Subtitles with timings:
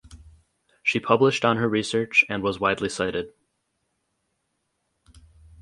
[0.81, 3.33] She published on her research and was widely cited.